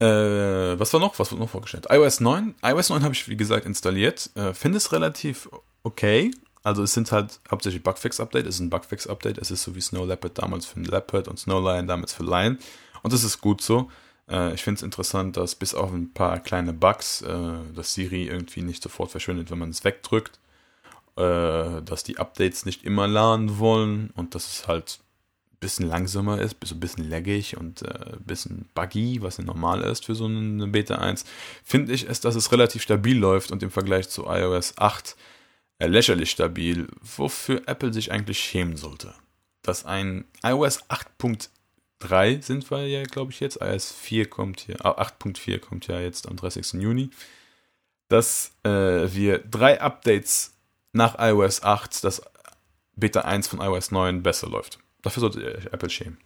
Äh, 0.00 0.78
was 0.78 0.92
war 0.92 1.00
noch? 1.00 1.18
Was 1.18 1.32
wird 1.32 1.40
noch 1.40 1.50
vorgestellt? 1.50 1.88
iOS 1.90 2.20
9. 2.20 2.54
iOS 2.62 2.90
9 2.90 3.02
habe 3.02 3.14
ich, 3.14 3.28
wie 3.28 3.36
gesagt, 3.36 3.66
installiert. 3.66 4.30
Äh, 4.36 4.54
Finde 4.54 4.78
es 4.78 4.92
relativ 4.92 5.48
okay. 5.82 6.30
Also 6.62 6.84
es 6.84 6.94
sind 6.94 7.10
halt 7.10 7.40
hauptsächlich 7.50 7.82
Bugfix-Update. 7.82 8.46
Es 8.46 8.56
ist 8.56 8.60
ein 8.60 8.70
Bugfix-Update. 8.70 9.38
Es 9.38 9.50
ist 9.50 9.64
so 9.64 9.74
wie 9.74 9.80
Snow 9.80 10.06
Leopard 10.06 10.38
damals 10.38 10.66
für 10.66 10.78
Leopard 10.78 11.26
und 11.26 11.40
Snow 11.40 11.60
Lion 11.60 11.88
damals 11.88 12.12
für 12.12 12.22
Lion. 12.22 12.58
Und 13.02 13.12
das 13.12 13.24
ist 13.24 13.40
gut 13.40 13.60
so. 13.60 13.90
Äh, 14.30 14.54
ich 14.54 14.62
finde 14.62 14.78
es 14.78 14.82
interessant, 14.82 15.36
dass 15.36 15.54
bis 15.54 15.74
auf 15.74 15.92
ein 15.92 16.12
paar 16.12 16.40
kleine 16.40 16.72
Bugs, 16.72 17.22
äh, 17.22 17.72
dass 17.74 17.94
Siri 17.94 18.24
irgendwie 18.26 18.62
nicht 18.62 18.82
sofort 18.82 19.10
verschwindet, 19.10 19.50
wenn 19.50 19.58
man 19.58 19.70
es 19.70 19.84
wegdrückt. 19.84 20.38
Äh, 21.16 21.82
dass 21.82 22.04
die 22.04 22.18
Updates 22.18 22.64
nicht 22.64 22.84
immer 22.84 23.08
laden 23.08 23.58
wollen 23.58 24.10
und 24.14 24.36
dass 24.36 24.46
es 24.46 24.68
halt 24.68 25.00
bisschen 25.60 25.88
langsamer 25.88 26.40
ist, 26.40 26.56
so 26.64 26.74
ein 26.74 26.80
bisschen 26.80 27.08
laggig 27.08 27.56
und 27.56 27.82
äh, 27.82 28.12
ein 28.12 28.24
bisschen 28.24 28.68
buggy, 28.74 29.20
was 29.22 29.38
ja 29.38 29.44
normal 29.44 29.82
ist 29.82 30.04
für 30.04 30.14
so 30.14 30.26
eine 30.26 30.66
Beta 30.68 30.96
1, 30.96 31.24
finde 31.64 31.92
ich 31.92 32.08
es, 32.08 32.20
dass 32.20 32.36
es 32.36 32.52
relativ 32.52 32.82
stabil 32.82 33.18
läuft 33.18 33.50
und 33.50 33.62
im 33.62 33.70
Vergleich 33.70 34.08
zu 34.08 34.26
iOS 34.26 34.74
8 34.78 35.16
äh, 35.78 35.86
lächerlich 35.86 36.30
stabil, 36.30 36.86
wofür 37.00 37.62
Apple 37.66 37.92
sich 37.92 38.12
eigentlich 38.12 38.38
schämen 38.38 38.76
sollte. 38.76 39.14
Dass 39.62 39.84
ein 39.84 40.24
iOS 40.44 40.84
8.3 42.00 42.42
sind 42.42 42.70
wir 42.70 42.86
ja, 42.86 43.02
glaube 43.04 43.32
ich, 43.32 43.40
jetzt, 43.40 43.60
iOS 43.60 43.92
4 43.92 44.28
kommt 44.28 44.60
hier, 44.60 44.76
8.4 44.76 45.54
ah, 45.54 45.58
kommt 45.58 45.86
ja 45.86 46.00
jetzt 46.00 46.28
am 46.28 46.36
30. 46.36 46.74
Juni, 46.74 47.10
dass 48.08 48.52
äh, 48.64 48.70
wir 48.70 49.38
drei 49.38 49.80
Updates 49.80 50.54
nach 50.92 51.16
iOS 51.18 51.62
8, 51.62 52.02
das 52.04 52.22
Beta 52.96 53.20
1 53.22 53.48
von 53.48 53.60
iOS 53.60 53.90
9 53.90 54.22
besser 54.22 54.48
läuft. 54.48 54.78
Dafür 55.02 55.20
sollte 55.20 55.40
ihr 55.40 55.72
Apple 55.72 55.90
schämen. 55.90 56.18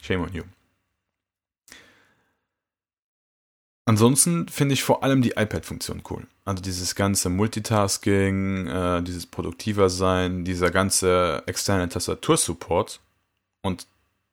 Shame 0.00 0.22
on 0.22 0.32
you. 0.32 0.42
Ansonsten 3.84 4.48
finde 4.48 4.74
ich 4.74 4.84
vor 4.84 5.02
allem 5.02 5.22
die 5.22 5.32
iPad-Funktion 5.32 6.02
cool. 6.10 6.26
Also 6.44 6.62
dieses 6.62 6.94
ganze 6.94 7.28
Multitasking, 7.28 8.68
äh, 8.68 9.02
dieses 9.02 9.26
produktiver 9.26 9.90
sein, 9.90 10.44
dieser 10.44 10.70
ganze 10.70 11.42
externe 11.46 11.88
Tastatursupport. 11.88 13.00
Und 13.62 13.86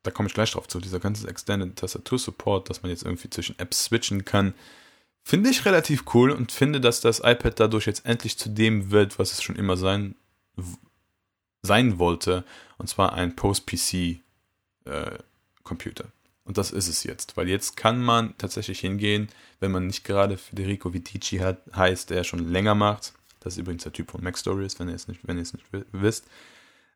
da 0.03 0.11
komme 0.11 0.27
ich 0.27 0.33
gleich 0.33 0.51
drauf 0.51 0.67
zu, 0.67 0.79
dieser 0.79 0.99
ganze 0.99 1.27
externe 1.27 1.73
Tastatursupport, 1.75 2.69
dass 2.69 2.83
man 2.83 2.89
jetzt 2.89 3.03
irgendwie 3.03 3.29
zwischen 3.29 3.57
Apps 3.59 3.85
switchen 3.85 4.25
kann, 4.25 4.53
finde 5.23 5.49
ich 5.49 5.65
relativ 5.65 6.05
cool 6.13 6.31
und 6.31 6.51
finde, 6.51 6.81
dass 6.81 7.01
das 7.01 7.19
iPad 7.19 7.59
dadurch 7.59 7.85
jetzt 7.85 8.05
endlich 8.05 8.37
zu 8.37 8.49
dem 8.49 8.91
wird, 8.91 9.19
was 9.19 9.33
es 9.33 9.43
schon 9.43 9.55
immer 9.55 9.77
sein 9.77 10.15
sein 11.61 11.99
wollte, 11.99 12.43
und 12.77 12.87
zwar 12.87 13.13
ein 13.13 13.35
Post-PC-Computer. 13.35 16.03
Äh, 16.03 16.07
und 16.45 16.57
das 16.57 16.71
ist 16.71 16.87
es 16.87 17.03
jetzt, 17.03 17.37
weil 17.37 17.47
jetzt 17.47 17.77
kann 17.77 18.01
man 18.01 18.35
tatsächlich 18.37 18.79
hingehen, 18.79 19.29
wenn 19.59 19.71
man 19.71 19.87
nicht 19.87 20.03
gerade 20.03 20.37
Federico 20.37 20.93
Vitici 20.93 21.37
hat, 21.37 21.61
heißt, 21.75 22.09
der 22.09 22.23
schon 22.23 22.49
länger 22.49 22.75
macht. 22.75 23.13
Das 23.39 23.53
ist 23.53 23.59
übrigens 23.59 23.83
der 23.83 23.93
Typ 23.93 24.11
von 24.11 24.23
Mac 24.23 24.37
Stories, 24.37 24.79
wenn 24.79 24.89
ihr 24.89 24.95
es 24.95 25.07
nicht, 25.07 25.27
wenn 25.27 25.37
ihr 25.37 25.43
es 25.43 25.53
nicht 25.53 25.65
wisst. 25.91 26.25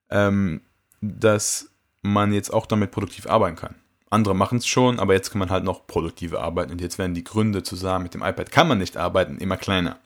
Ähm, 0.10 0.62
dass 1.01 1.69
man 2.03 2.31
jetzt 2.31 2.53
auch 2.53 2.67
damit 2.67 2.91
produktiv 2.91 3.25
arbeiten 3.25 3.55
kann. 3.55 3.75
Andere 4.12 4.36
machen 4.36 4.60
es 4.60 4.67
schon, 4.67 5.00
aber 5.00 5.13
jetzt 5.13 5.31
kann 5.31 5.39
man 5.39 5.50
halt 5.50 5.63
noch 5.63 5.88
produktive 5.88 6.39
arbeiten 6.39 6.72
und 6.72 6.81
jetzt 6.81 7.00
werden 7.00 7.15
die 7.15 7.24
Gründe 7.24 7.63
zu 7.63 7.75
sagen, 7.75 8.03
mit 8.03 8.13
dem 8.13 8.22
iPad 8.22 8.51
kann 8.51 8.67
man 8.67 8.77
nicht 8.77 8.95
arbeiten, 8.95 9.39
immer 9.39 9.57
kleiner. 9.57 9.98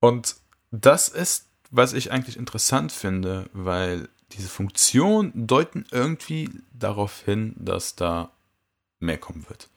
Und 0.00 0.36
das 0.70 1.08
ist, 1.08 1.46
was 1.70 1.92
ich 1.92 2.10
eigentlich 2.10 2.38
interessant 2.38 2.92
finde, 2.92 3.50
weil 3.52 4.08
diese 4.32 4.48
Funktionen 4.48 5.32
deuten 5.46 5.84
irgendwie 5.90 6.48
darauf 6.72 7.22
hin, 7.22 7.54
dass 7.58 7.96
da 7.96 8.30
mehr 8.98 9.18
kommen 9.18 9.44
wird. 9.48 9.68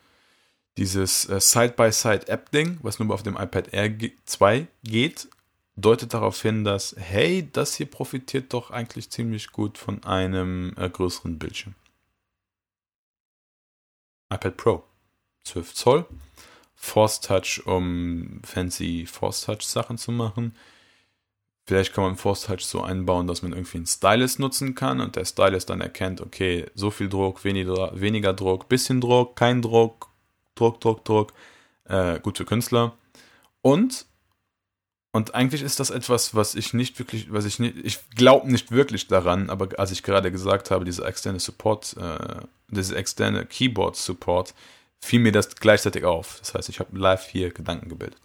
Dieses 0.78 1.28
äh, 1.28 1.42
Side-by-Side-App-Ding, 1.42 2.80
was 2.82 3.00
nur 3.00 3.14
auf 3.14 3.24
dem 3.24 3.36
iPad 3.36 3.74
Air 3.74 3.92
2 4.26 4.68
geht, 4.84 5.28
deutet 5.82 6.14
darauf 6.14 6.42
hin, 6.42 6.64
dass, 6.64 6.96
hey, 6.98 7.50
das 7.52 7.76
hier 7.76 7.86
profitiert 7.86 8.54
doch 8.54 8.72
eigentlich 8.72 9.10
ziemlich 9.10 9.52
gut 9.52 9.78
von 9.78 10.04
einem 10.04 10.74
äh, 10.78 10.90
größeren 10.90 11.40
Bildschirm 11.40 11.76
iPad 14.32 14.58
Pro, 14.58 14.84
12 15.44 15.74
Zoll, 15.74 16.06
Force 16.76 17.20
Touch, 17.20 17.66
um 17.66 18.42
fancy 18.44 19.06
Force 19.06 19.42
Touch 19.42 19.64
Sachen 19.64 19.98
zu 19.98 20.12
machen. 20.12 20.56
Vielleicht 21.66 21.94
kann 21.94 22.04
man 22.04 22.16
Force 22.16 22.44
Touch 22.44 22.62
so 22.62 22.82
einbauen, 22.82 23.28
dass 23.28 23.42
man 23.42 23.54
irgendwie 23.54 23.78
einen 23.78 23.86
Stylus 23.88 24.40
nutzen 24.40 24.76
kann 24.76 25.02
und 25.02 25.16
der 25.16 25.26
Stylus 25.26 25.66
dann 25.66 25.82
erkennt, 25.82 26.22
okay, 26.22 26.66
so 26.76 26.90
viel 26.92 27.10
Druck, 27.10 27.44
weniger, 27.44 28.00
weniger 28.00 28.34
Druck, 28.34 28.70
bisschen 28.70 29.02
Druck, 29.02 29.36
kein 29.36 29.62
Druck, 29.62 30.10
Druck, 30.56 30.82
Druck, 30.82 31.06
Druck. 31.06 31.34
Äh, 31.86 32.20
gut 32.20 32.38
für 32.38 32.46
Künstler. 32.46 32.94
Und 33.62 34.06
und 35.12 35.34
eigentlich 35.34 35.64
ist 35.64 35.80
das 35.80 35.90
etwas, 35.90 36.36
was 36.36 36.54
ich 36.54 36.74
nicht 36.74 37.00
wirklich, 37.00 37.34
was 37.34 37.46
ich 37.46 37.58
nicht, 37.58 37.78
ich 37.84 38.00
glaube 38.12 38.52
nicht 38.52 38.72
wirklich 38.72 39.08
daran, 39.08 39.50
aber 39.50 39.80
als 39.80 39.92
ich 39.92 40.04
gerade 40.04 40.32
gesagt 40.32 40.70
habe, 40.70 40.86
dieser 40.86 41.06
externe 41.06 41.40
Support, 41.40 41.96
äh, 41.98 42.42
dieser 42.68 42.96
externe 42.96 43.46
Keyboard 43.46 43.96
Support, 43.96 44.54
fiel 45.00 45.20
mir 45.20 45.32
das 45.32 45.56
gleichzeitig 45.56 46.04
auf. 46.04 46.38
Das 46.40 46.54
heißt, 46.54 46.70
ich 46.70 46.80
habe 46.80 46.98
live 46.98 47.26
hier 47.26 47.52
Gedanken 47.52 47.90
gebildet. 47.90 48.20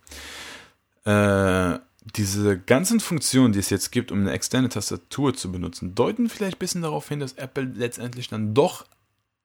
Äh, 1.05 1.79
diese 2.17 2.59
ganzen 2.59 3.00
Funktionen, 3.00 3.55
die 3.55 3.61
es 3.61 3.71
jetzt 3.71 3.91
gibt, 3.91 4.12
um 4.12 4.21
eine 4.21 4.33
externe 4.33 4.69
Tastatur 4.69 5.33
zu 5.33 5.50
benutzen, 5.50 5.95
deuten 5.95 6.29
vielleicht 6.29 6.57
ein 6.57 6.59
bisschen 6.59 6.83
darauf 6.83 7.09
hin, 7.09 7.21
dass 7.21 7.33
Apple 7.35 7.64
letztendlich 7.64 8.29
dann 8.29 8.53
doch 8.53 8.85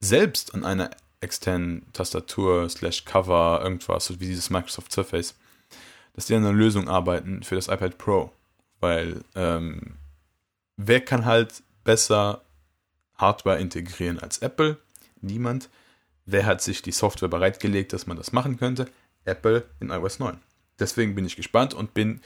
selbst 0.01 0.53
an 0.53 0.65
einer 0.65 0.89
externen 1.22 1.86
Tastatur 1.93 2.67
slash 2.69 3.05
Cover 3.05 3.62
irgendwas, 3.63 4.05
so 4.05 4.19
wie 4.19 4.27
dieses 4.27 4.50
Microsoft 4.50 4.91
Surface, 4.91 5.36
dass 6.13 6.25
die 6.25 6.35
an 6.35 6.45
einer 6.45 6.53
Lösung 6.53 6.87
arbeiten 6.87 7.43
für 7.43 7.55
das 7.55 7.67
iPad 7.67 7.97
Pro. 7.97 8.31
Weil 8.79 9.21
ähm, 9.35 9.97
wer 10.77 11.01
kann 11.01 11.25
halt 11.25 11.63
besser 11.83 12.43
Hardware 13.15 13.59
integrieren 13.59 14.19
als 14.19 14.39
Apple? 14.39 14.77
Niemand. 15.21 15.69
Wer 16.25 16.45
hat 16.45 16.61
sich 16.61 16.81
die 16.81 16.91
Software 16.91 17.29
bereitgelegt, 17.29 17.93
dass 17.93 18.07
man 18.07 18.17
das 18.17 18.31
machen 18.31 18.57
könnte? 18.57 18.85
Apple 19.25 19.65
in 19.79 19.89
iOS 19.89 20.19
9. 20.19 20.39
Deswegen 20.79 21.15
bin 21.15 21.25
ich 21.25 21.35
gespannt 21.35 21.73
und 21.73 21.93
bin 21.93 22.21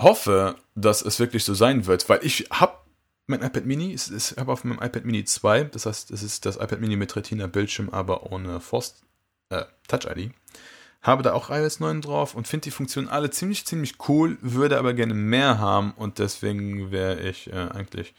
hoffe, 0.00 0.56
dass 0.74 1.02
es 1.02 1.18
wirklich 1.18 1.44
so 1.44 1.54
sein 1.54 1.86
wird, 1.86 2.08
weil 2.08 2.24
ich 2.24 2.46
habe 2.50 2.78
mein 3.26 3.42
iPad 3.42 3.66
Mini, 3.66 3.92
ich 3.94 4.34
habe 4.38 4.52
auf 4.52 4.64
meinem 4.64 4.78
iPad 4.78 5.04
Mini 5.04 5.24
2, 5.24 5.64
das 5.64 5.86
heißt, 5.86 6.10
es 6.12 6.22
ist 6.22 6.46
das 6.46 6.56
iPad 6.56 6.80
Mini 6.80 6.96
mit 6.96 7.14
Retina 7.14 7.46
Bildschirm, 7.46 7.90
aber 7.90 8.30
ohne 8.32 8.60
Force 8.60 9.02
äh, 9.50 9.64
Touch 9.88 10.06
ID 10.06 10.32
habe 11.08 11.22
da 11.22 11.32
auch 11.32 11.50
iOS 11.50 11.80
9 11.80 12.02
drauf 12.02 12.34
und 12.34 12.46
finde 12.46 12.64
die 12.64 12.70
Funktionen 12.70 13.08
alle 13.08 13.30
ziemlich, 13.30 13.66
ziemlich 13.66 13.94
cool, 14.08 14.38
würde 14.40 14.78
aber 14.78 14.94
gerne 14.94 15.14
mehr 15.14 15.58
haben 15.58 15.92
und 15.92 16.18
deswegen 16.18 16.90
wäre 16.90 17.20
ich 17.20 17.52
äh, 17.52 17.56
eigentlich 17.56 18.14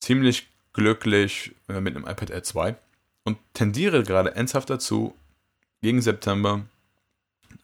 ziemlich 0.00 0.48
glücklich 0.72 1.54
äh, 1.68 1.80
mit 1.80 1.96
einem 1.96 2.06
iPad 2.06 2.30
Air 2.30 2.42
2 2.42 2.76
und 3.24 3.38
tendiere 3.52 4.02
gerade 4.02 4.34
ernsthaft 4.34 4.70
dazu, 4.70 5.14
gegen 5.82 6.00
September, 6.00 6.64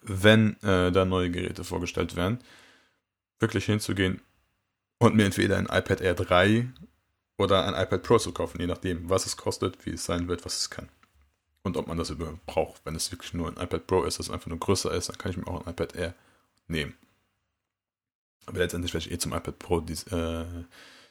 wenn 0.02 0.60
äh, 0.62 0.92
da 0.92 1.04
neue 1.04 1.30
Geräte 1.30 1.64
vorgestellt 1.64 2.14
werden, 2.14 2.40
wirklich 3.38 3.64
hinzugehen 3.64 4.20
und 4.98 5.14
mir 5.14 5.24
entweder 5.24 5.56
ein 5.58 5.66
iPad 5.66 6.00
Air 6.00 6.14
3 6.14 6.68
oder 7.38 7.66
ein 7.66 7.80
iPad 7.80 8.02
Pro 8.02 8.18
zu 8.18 8.32
kaufen, 8.32 8.60
je 8.60 8.66
nachdem, 8.66 9.08
was 9.08 9.26
es 9.26 9.36
kostet, 9.36 9.86
wie 9.86 9.92
es 9.92 10.04
sein 10.04 10.28
wird, 10.28 10.44
was 10.44 10.58
es 10.58 10.70
kann 10.70 10.88
und 11.62 11.76
ob 11.76 11.86
man 11.86 11.98
das 11.98 12.10
überhaupt 12.10 12.44
braucht. 12.46 12.84
Wenn 12.84 12.94
es 12.94 13.10
wirklich 13.12 13.34
nur 13.34 13.48
ein 13.48 13.62
iPad 13.62 13.86
Pro 13.86 14.02
ist, 14.04 14.18
das 14.18 14.30
einfach 14.30 14.48
nur 14.48 14.58
größer 14.58 14.92
ist, 14.92 15.08
dann 15.08 15.18
kann 15.18 15.30
ich 15.30 15.36
mir 15.36 15.46
auch 15.46 15.64
ein 15.64 15.70
iPad 15.70 15.94
Air 15.94 16.14
nehmen. 16.68 16.94
Aber 18.46 18.58
letztendlich 18.58 18.92
werde 18.92 19.06
ich 19.06 19.12
eh 19.12 19.18
zum 19.18 19.32
iPad 19.32 19.58
Pro 19.58 19.80
äh, 19.80 20.44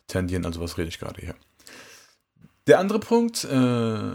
tendieren, 0.08 0.46
also 0.46 0.60
was 0.60 0.78
rede 0.78 0.90
ich 0.90 1.00
gerade 1.00 1.22
hier. 1.22 1.36
Der 2.68 2.80
andere 2.80 3.00
Punkt, 3.00 3.44
äh, 3.46 4.12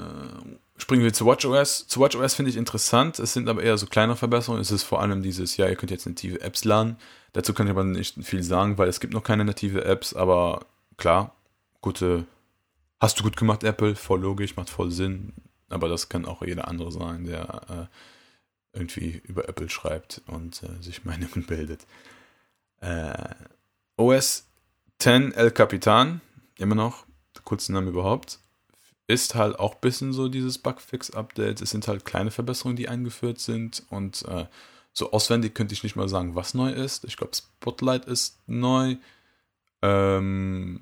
springen 0.76 1.02
wir 1.02 1.12
zu 1.12 1.25
WatchOS. 1.25 1.88
Zu 1.88 2.00
WatchOS 2.00 2.35
finde 2.35 2.50
ich 2.50 2.57
interessant, 2.57 3.19
es 3.19 3.33
sind 3.33 3.49
aber 3.49 3.62
eher 3.62 3.78
so 3.78 3.87
kleine 3.87 4.14
Verbesserungen. 4.14 4.61
Es 4.61 4.71
ist 4.71 4.83
vor 4.83 5.00
allem 5.00 5.23
dieses, 5.23 5.57
ja, 5.57 5.69
ihr 5.69 5.76
könnt 5.76 5.90
jetzt 5.90 6.07
native 6.07 6.40
Apps 6.43 6.64
laden. 6.64 6.97
Dazu 7.33 7.55
kann 7.55 7.66
ich 7.66 7.71
aber 7.71 7.85
nicht 7.85 8.23
viel 8.23 8.43
sagen, 8.43 8.78
weil 8.78 8.88
es 8.88 9.00
gibt 9.00 9.14
noch 9.14 9.25
keine 9.25 9.45
native 9.45 9.85
Apps, 9.85 10.14
aber 10.14 10.64
klar, 10.97 11.35
gute, 11.81 12.26
hast 13.00 13.19
du 13.19 13.25
gut 13.25 13.37
gemacht, 13.37 13.64
Apple, 13.64 13.97
voll 13.97 14.21
logisch, 14.21 14.57
macht 14.57 14.71
voll 14.71 14.90
Sinn 14.90 15.33
aber 15.68 15.88
das 15.88 16.08
kann 16.08 16.25
auch 16.25 16.42
jeder 16.42 16.68
andere 16.68 16.92
sein, 16.92 17.25
der 17.25 17.90
äh, 18.73 18.78
irgendwie 18.78 19.20
über 19.25 19.49
Apple 19.49 19.68
schreibt 19.68 20.23
und 20.26 20.62
äh, 20.62 20.82
sich 20.82 21.04
Meinungen 21.04 21.44
bildet. 21.46 21.87
Äh, 22.80 23.35
OS 23.96 24.46
10 24.99 25.32
El 25.32 25.50
Capitan, 25.50 26.20
immer 26.58 26.75
noch, 26.75 27.06
der 27.35 27.42
kurze 27.42 27.73
Name 27.73 27.90
überhaupt, 27.90 28.38
ist 29.08 29.35
halt 29.35 29.58
auch 29.58 29.75
ein 29.75 29.80
bisschen 29.80 30.12
so 30.12 30.28
dieses 30.28 30.58
Bugfix-Update. 30.58 31.61
Es 31.61 31.70
sind 31.70 31.87
halt 31.88 32.04
kleine 32.04 32.30
Verbesserungen, 32.30 32.76
die 32.76 32.88
eingeführt 32.88 33.38
sind 33.38 33.85
und 33.90 34.25
äh, 34.26 34.46
so 34.92 35.12
auswendig 35.12 35.54
könnte 35.54 35.75
ich 35.75 35.82
nicht 35.82 35.96
mal 35.96 36.08
sagen, 36.08 36.35
was 36.35 36.54
neu 36.54 36.70
ist. 36.70 37.04
Ich 37.04 37.16
glaube, 37.16 37.37
Spotlight 37.37 38.06
ist 38.06 38.38
neu. 38.46 38.96
Ähm, 39.82 40.80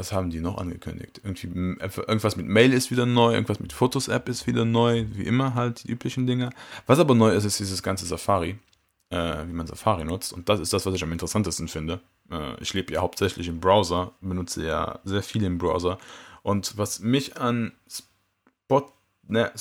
was 0.00 0.12
haben 0.12 0.30
die 0.30 0.40
noch 0.40 0.56
angekündigt? 0.56 1.20
Irgendwie, 1.22 1.46
irgendwas 1.46 2.34
mit 2.34 2.46
Mail 2.46 2.72
ist 2.72 2.90
wieder 2.90 3.04
neu, 3.04 3.34
irgendwas 3.34 3.60
mit 3.60 3.74
Fotos-App 3.74 4.30
ist 4.30 4.46
wieder 4.46 4.64
neu, 4.64 5.04
wie 5.12 5.24
immer 5.24 5.54
halt, 5.54 5.84
die 5.84 5.90
üblichen 5.90 6.26
Dinge. 6.26 6.48
Was 6.86 6.98
aber 6.98 7.14
neu 7.14 7.32
ist, 7.32 7.44
ist 7.44 7.60
dieses 7.60 7.82
ganze 7.82 8.06
Safari, 8.06 8.58
äh, 9.10 9.46
wie 9.46 9.52
man 9.52 9.66
Safari 9.66 10.06
nutzt. 10.06 10.32
Und 10.32 10.48
das 10.48 10.58
ist 10.58 10.72
das, 10.72 10.86
was 10.86 10.94
ich 10.94 11.02
am 11.02 11.12
interessantesten 11.12 11.68
finde. 11.68 12.00
Äh, 12.30 12.58
ich 12.62 12.72
lebe 12.72 12.94
ja 12.94 13.02
hauptsächlich 13.02 13.46
im 13.46 13.60
Browser, 13.60 14.12
benutze 14.22 14.66
ja 14.66 15.00
sehr 15.04 15.22
viel 15.22 15.44
im 15.44 15.58
Browser. 15.58 15.98
Und 16.42 16.78
was 16.78 17.00
mich 17.00 17.36
an 17.36 17.72
Spot, 17.86 18.90
ne, 19.28 19.52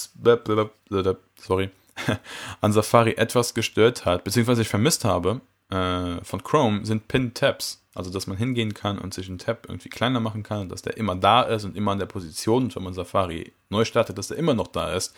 sorry, 1.35 1.69
an 2.61 2.71
Safari 2.71 3.11
etwas 3.17 3.53
gestört 3.53 4.05
hat, 4.05 4.23
beziehungsweise 4.23 4.61
ich 4.61 4.69
vermisst 4.69 5.03
habe, 5.03 5.41
äh, 5.69 6.23
von 6.23 6.41
Chrome, 6.43 6.85
sind 6.85 7.09
Pin-Tabs. 7.09 7.83
Also, 7.99 8.11
dass 8.11 8.27
man 8.27 8.37
hingehen 8.37 8.73
kann 8.73 8.97
und 8.97 9.13
sich 9.13 9.27
einen 9.27 9.39
Tab 9.39 9.65
irgendwie 9.67 9.89
kleiner 9.89 10.21
machen 10.21 10.41
kann, 10.41 10.69
dass 10.69 10.81
der 10.81 10.95
immer 10.95 11.17
da 11.17 11.41
ist 11.41 11.65
und 11.65 11.75
immer 11.75 11.91
an 11.91 11.99
der 11.99 12.05
Position, 12.05 12.73
wenn 12.73 12.83
man 12.83 12.93
Safari 12.93 13.51
neu 13.67 13.83
startet, 13.83 14.17
dass 14.17 14.29
der 14.29 14.37
immer 14.37 14.53
noch 14.53 14.67
da 14.67 14.93
ist. 14.93 15.13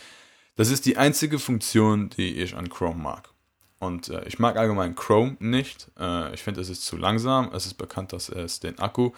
Das 0.56 0.72
ist 0.72 0.88
die 0.88 0.98
einzige 0.98 1.38
Funktion, 1.38 2.10
die 2.10 2.38
ich 2.38 2.56
an 2.56 2.70
Chrome 2.70 3.00
mag. 3.00 3.30
Und 3.78 4.10
äh, 4.10 4.28
ich 4.28 4.40
mag 4.40 4.58
allgemein 4.58 4.96
Chrome 4.96 5.38
nicht. 5.38 5.92
Äh, 6.00 6.34
ich 6.34 6.42
finde, 6.42 6.60
es 6.60 6.70
ist 6.70 6.84
zu 6.84 6.98
langsam. 6.98 7.52
Es 7.54 7.68
ist 7.68 7.76
bekannt, 7.76 8.14
dass 8.14 8.30
es 8.30 8.60
den 8.60 8.80
Akku 8.80 9.12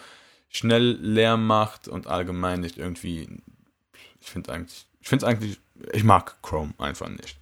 schnell 0.50 0.98
leer 1.00 1.38
macht 1.38 1.88
und 1.88 2.08
allgemein 2.08 2.60
nicht 2.60 2.78
irgendwie. 2.78 3.30
Ich 4.20 4.30
finde 4.30 4.52
eigentlich, 4.52 4.86
ich 5.00 5.08
finde 5.08 5.26
eigentlich, 5.26 5.58
ich 5.94 6.04
mag 6.04 6.36
Chrome 6.42 6.74
einfach 6.80 7.08
nicht. 7.08 7.38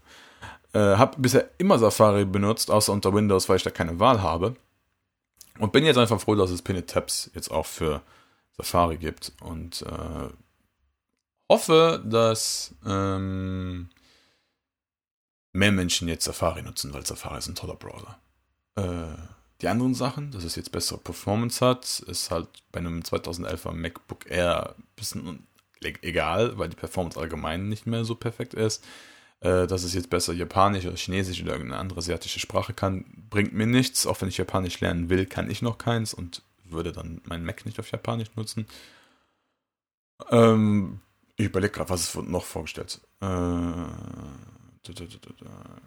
Äh, 0.74 0.98
habe 0.98 1.20
bisher 1.20 1.50
immer 1.58 1.80
Safari 1.80 2.26
benutzt, 2.26 2.70
außer 2.70 2.94
unter 2.94 3.12
Windows, 3.12 3.50
weil 3.50 3.58
ich 3.58 3.64
da 3.64 3.72
keine 3.72 4.00
Wahl 4.00 4.22
habe. 4.22 4.56
Und 5.62 5.74
bin 5.74 5.86
jetzt 5.86 5.98
einfach 5.98 6.20
froh, 6.20 6.34
dass 6.34 6.50
es 6.50 6.64
Pinned 6.64 6.88
Tabs 6.88 7.30
jetzt 7.36 7.52
auch 7.52 7.68
für 7.68 8.02
Safari 8.58 8.98
gibt. 8.98 9.32
Und 9.42 9.84
äh, 9.84 10.30
hoffe, 11.48 12.04
dass 12.04 12.74
ähm, 12.84 13.90
mehr 15.52 15.72
Menschen 15.72 16.08
jetzt 16.08 16.26
Safari 16.26 16.64
nutzen, 16.64 16.92
weil 16.96 17.06
Safari 17.06 17.38
ist 17.38 17.48
ein 17.48 17.54
toller 17.54 17.76
Browser. 17.76 18.18
Äh, 18.76 19.16
die 19.62 19.68
anderen 19.68 19.94
Sachen, 19.94 20.32
dass 20.32 20.46
es 20.46 20.56
jetzt 20.56 20.72
bessere 20.72 20.98
Performance 20.98 21.64
hat, 21.64 22.00
ist 22.08 22.32
halt 22.32 22.48
bei 22.72 22.80
einem 22.80 23.02
2011er 23.02 23.72
MacBook 23.72 24.32
Air 24.32 24.74
ein 24.76 24.84
bisschen 24.96 25.48
egal, 25.80 26.58
weil 26.58 26.70
die 26.70 26.76
Performance 26.76 27.20
allgemein 27.20 27.70
nicht 27.70 27.86
mehr 27.86 28.04
so 28.04 28.16
perfekt 28.16 28.56
ist 28.56 28.84
äh, 29.42 29.68
dass 29.68 29.84
es 29.84 29.94
jetzt 29.94 30.10
besser 30.10 30.34
Japanisch 30.34 30.86
oder 30.86 30.96
Chinesisch 30.96 31.42
oder 31.42 31.54
irgendeine 31.54 31.80
andere 31.80 32.00
asiatische 32.00 32.40
Sprache 32.40 32.74
kann, 32.74 33.06
bringt 33.30 33.54
mir 33.54 33.66
nichts. 33.68 34.08
Auch 34.08 34.22
wenn 34.22 34.30
ich 34.30 34.38
Japanisch 34.38 34.80
lernen 34.80 35.10
will, 35.10 35.26
kann 35.26 35.50
ich 35.50 35.62
noch 35.62 35.78
keins 35.78 36.14
und 36.14 36.44
würde 36.64 36.92
dann 36.92 37.22
mein 37.26 37.44
Mac 37.44 37.66
nicht 37.66 37.80
auf 37.80 37.92
Japanisch 37.92 38.30
nutzen. 38.36 38.66
Ähm, 40.30 41.02
ich 41.36 41.46
überlege 41.48 41.74
gerade, 41.74 41.90
was 41.90 42.02
ist 42.02 42.16
noch 42.16 42.44
vorgestellt. 42.46 43.02
Äh, 43.20 43.26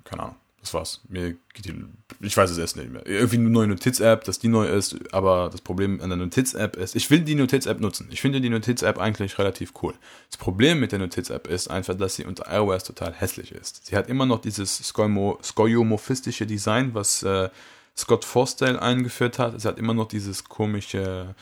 keine 0.05 0.23
Ahnung. 0.23 0.37
Das 0.65 0.73
war's. 0.73 1.03
Mir 1.09 1.37
geht 1.53 1.67
die, 1.67 1.75
ich 2.21 2.35
weiß 2.35 2.51
es 2.51 2.57
erst 2.57 2.79
nicht 2.79 2.91
mehr. 2.91 3.07
Irgendwie 3.07 3.37
eine 3.37 3.51
neue 3.51 3.67
Notiz-App, 3.67 4.25
dass 4.25 4.39
die 4.39 4.49
neu 4.49 4.67
ist, 4.67 4.97
aber 5.13 5.51
das 5.53 5.61
Problem 5.61 6.01
an 6.01 6.09
der 6.09 6.17
Notiz-App 6.17 6.77
ist, 6.77 6.97
ich 6.97 7.11
will 7.11 7.21
die 7.21 7.35
Notiz-App 7.35 7.81
nutzen. 7.81 8.09
Ich 8.11 8.23
finde 8.23 8.41
die 8.41 8.49
Notiz-App 8.49 8.99
eigentlich 8.99 9.39
relativ 9.39 9.75
cool. 9.83 9.93
Das 10.31 10.39
Problem 10.39 10.81
mit 10.81 10.93
der 10.93 11.01
Notiz-App 11.01 11.49
ist 11.49 11.69
einfach, 11.69 11.95
dass 11.95 12.17
sie 12.17 12.25
unter 12.25 12.51
iOS 12.51 12.85
total 12.85 13.13
hässlich 13.13 13.53
ist. 13.53 13.85
Sie 13.85 13.95
hat 13.95 14.09
immer 14.09 14.25
noch 14.25 14.41
dieses 14.41 14.79
skeuomorphistische 14.79 16.47
Design, 16.47 16.95
was 16.95 17.23
äh, 17.25 17.51
Scott 17.95 18.25
Forstall 18.25 18.81
eingeführt 18.81 19.39
hat. 19.39 19.53
Es 19.53 19.67
hat 19.67 19.79
immer 19.79 19.93
noch 19.93 20.09
dieses 20.09 20.45
komische, 20.45 21.35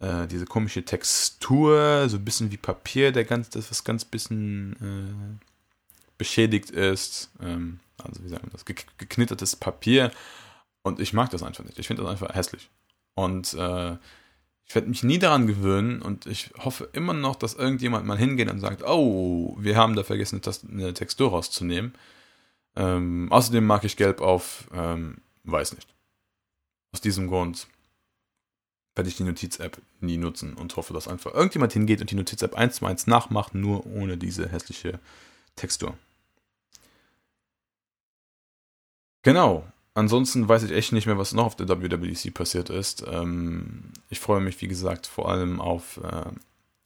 äh, 0.00 0.26
diese 0.28 0.46
komische 0.46 0.82
Textur, 0.82 2.08
so 2.08 2.16
ein 2.16 2.24
bisschen 2.24 2.50
wie 2.50 2.56
Papier, 2.56 3.12
der 3.12 3.24
ganz, 3.24 3.50
das 3.50 3.70
was 3.70 3.84
ganz 3.84 4.06
bisschen 4.06 4.72
äh, 4.80 5.46
beschädigt 6.16 6.70
ist. 6.70 7.30
Ähm, 7.42 7.80
also 8.04 8.22
wie 8.24 8.28
sagen 8.28 8.44
wir 8.46 8.52
das, 8.52 8.64
geknittertes 8.64 9.56
Papier. 9.56 10.10
Und 10.82 11.00
ich 11.00 11.12
mag 11.12 11.30
das 11.30 11.42
einfach 11.42 11.64
nicht. 11.64 11.78
Ich 11.78 11.86
finde 11.86 12.02
das 12.02 12.10
einfach 12.10 12.34
hässlich. 12.34 12.70
Und 13.14 13.54
äh, 13.54 13.96
ich 14.66 14.74
werde 14.74 14.88
mich 14.88 15.02
nie 15.02 15.18
daran 15.18 15.46
gewöhnen 15.46 16.00
und 16.00 16.26
ich 16.26 16.50
hoffe 16.58 16.88
immer 16.92 17.12
noch, 17.12 17.36
dass 17.36 17.54
irgendjemand 17.54 18.06
mal 18.06 18.16
hingeht 18.16 18.50
und 18.50 18.60
sagt, 18.60 18.82
oh, 18.84 19.54
wir 19.58 19.76
haben 19.76 19.94
da 19.94 20.02
vergessen, 20.02 20.40
eine 20.70 20.94
Textur 20.94 21.30
rauszunehmen. 21.30 21.92
Ähm, 22.74 23.30
außerdem 23.30 23.66
mag 23.66 23.84
ich 23.84 23.96
Gelb 23.96 24.20
auf, 24.20 24.68
ähm, 24.72 25.18
weiß 25.44 25.74
nicht. 25.74 25.94
Aus 26.92 27.00
diesem 27.00 27.28
Grund 27.28 27.66
werde 28.94 29.08
ich 29.08 29.16
die 29.16 29.24
Notiz-App 29.24 29.80
nie 30.00 30.16
nutzen 30.16 30.54
und 30.54 30.76
hoffe, 30.76 30.94
dass 30.94 31.08
einfach 31.08 31.34
irgendjemand 31.34 31.72
hingeht 31.72 32.00
und 32.00 32.10
die 32.10 32.14
Notiz-App 32.14 32.54
eins 32.54 32.76
zu 32.76 32.86
eins 32.86 33.06
nachmacht, 33.06 33.54
nur 33.54 33.86
ohne 33.86 34.16
diese 34.16 34.48
hässliche 34.48 35.00
Textur. 35.56 35.96
Genau. 39.22 39.64
Ansonsten 39.94 40.48
weiß 40.48 40.62
ich 40.62 40.72
echt 40.72 40.92
nicht 40.92 41.06
mehr, 41.06 41.18
was 41.18 41.34
noch 41.34 41.44
auf 41.44 41.56
der 41.56 41.68
WWDC 41.68 42.32
passiert 42.32 42.70
ist. 42.70 43.04
Ähm, 43.06 43.92
ich 44.08 44.20
freue 44.20 44.40
mich, 44.40 44.60
wie 44.62 44.68
gesagt, 44.68 45.06
vor 45.06 45.28
allem 45.30 45.60
auf, 45.60 45.98
äh, 45.98 46.30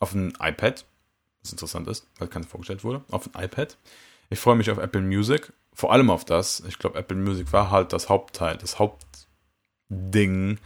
auf 0.01 0.13
ein 0.13 0.33
iPad, 0.41 0.85
was 1.41 1.53
interessant 1.53 1.87
ist, 1.87 2.07
weil 2.19 2.29
keiner 2.29 2.47
vorgestellt 2.47 2.83
wurde, 2.83 3.05
auf 3.11 3.33
ein 3.33 3.45
iPad. 3.45 3.77
Ich 4.29 4.41
freue 4.41 4.57
mich 4.57 4.71
auf 4.71 4.79
Apple 4.79 5.03
Music, 5.03 5.53
vor 5.73 5.93
allem 5.93 6.11
auf 6.11 6.25
das. 6.25 6.61
Ich 6.67 6.79
glaube, 6.79 6.99
Apple 6.99 7.17
Music 7.17 7.53
war 7.53 7.71
halt 7.71 7.93
das 7.93 8.09
Hauptteil, 8.09 8.57
das 8.57 8.81
Hauptding 8.81 10.59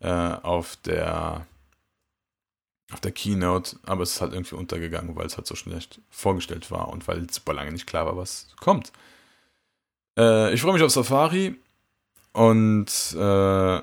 äh, 0.00 0.08
auf 0.08 0.76
der 0.76 1.46
auf 2.90 3.00
der 3.00 3.12
Keynote, 3.12 3.76
aber 3.84 4.02
es 4.02 4.12
ist 4.12 4.20
halt 4.20 4.34
irgendwie 4.34 4.54
untergegangen, 4.54 5.16
weil 5.16 5.26
es 5.26 5.36
halt 5.38 5.46
so 5.46 5.54
schlecht 5.54 6.00
vorgestellt 6.10 6.70
war 6.70 6.88
und 6.88 7.08
weil 7.08 7.30
super 7.30 7.54
lange 7.54 7.72
nicht 7.72 7.86
klar 7.86 8.04
war, 8.04 8.16
was 8.18 8.48
kommt. 8.60 8.92
Äh, 10.16 10.52
ich 10.54 10.60
freue 10.60 10.74
mich 10.74 10.82
auf 10.82 10.90
Safari 10.90 11.56
und 12.32 13.14
äh, 13.16 13.80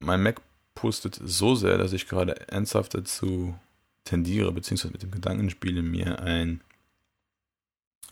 mein 0.00 0.22
Mac 0.22 0.40
pustet 0.74 1.18
so 1.22 1.54
sehr, 1.54 1.78
dass 1.78 1.92
ich 1.92 2.08
gerade 2.08 2.48
ernsthaft 2.48 2.94
dazu 2.94 3.58
tendiere, 4.04 4.52
beziehungsweise 4.52 4.92
mit 4.92 5.02
dem 5.02 5.10
Gedanken 5.10 5.50
spiele, 5.50 5.82
mir 5.82 6.20
ein 6.20 6.60